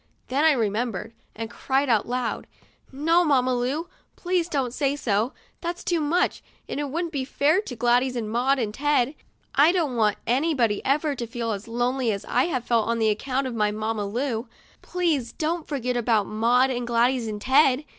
Then 0.29 0.43
I 0.43 0.53
remembered, 0.53 1.13
and 1.35 1.47
I 1.47 1.53
cried 1.55 1.87
out 1.87 2.07
loud:" 2.07 2.47
No, 2.91 3.23
Mamma 3.23 3.53
Lu, 3.53 3.87
please 4.15 4.49
don't 4.49 4.73
say 4.73 4.95
so! 4.95 5.31
That's 5.61 5.83
too 5.83 5.99
much, 5.99 6.41
and 6.67 6.79
it 6.79 6.89
would'nt 6.89 7.11
be 7.11 7.23
fair 7.23 7.61
to 7.61 7.75
Gladys 7.75 8.15
and 8.15 8.27
Maud 8.27 8.57
and 8.57 8.73
Ted. 8.73 9.13
I 9.53 9.71
don't 9.71 9.95
want 9.95 10.17
anybody 10.25 10.83
ever 10.83 11.13
to 11.13 11.27
feel 11.27 11.51
as 11.51 11.67
lonely 11.67 12.11
as 12.11 12.25
I 12.25 12.45
have 12.45 12.63
felt 12.65 12.87
on 12.87 12.99
account 12.99 13.45
of 13.45 13.53
my 13.53 13.69
Mamma 13.69 14.07
Lu. 14.07 14.47
Please 14.81 15.33
don't 15.33 15.67
forget 15.67 15.95
about 15.95 16.25
Maud 16.25 16.71
and 16.71 16.87
Gladys 16.87 17.27
and 17.27 17.39
Ted." 17.39 17.85